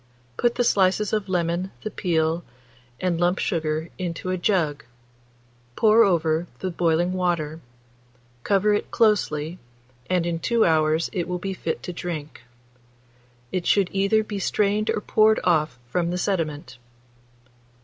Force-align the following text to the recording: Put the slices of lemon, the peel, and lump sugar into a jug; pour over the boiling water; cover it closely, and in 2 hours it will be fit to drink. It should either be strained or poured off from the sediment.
Put 0.35 0.55
the 0.55 0.63
slices 0.63 1.13
of 1.13 1.29
lemon, 1.29 1.69
the 1.83 1.91
peel, 1.91 2.43
and 2.99 3.19
lump 3.19 3.37
sugar 3.37 3.89
into 3.99 4.31
a 4.31 4.35
jug; 4.39 4.83
pour 5.75 6.03
over 6.03 6.47
the 6.57 6.71
boiling 6.71 7.13
water; 7.13 7.59
cover 8.41 8.73
it 8.73 8.89
closely, 8.89 9.59
and 10.09 10.25
in 10.25 10.39
2 10.39 10.65
hours 10.65 11.11
it 11.13 11.27
will 11.27 11.37
be 11.37 11.53
fit 11.53 11.83
to 11.83 11.93
drink. 11.93 12.41
It 13.51 13.67
should 13.67 13.89
either 13.93 14.23
be 14.23 14.39
strained 14.39 14.89
or 14.89 15.01
poured 15.01 15.39
off 15.43 15.77
from 15.87 16.09
the 16.09 16.17
sediment. 16.17 16.79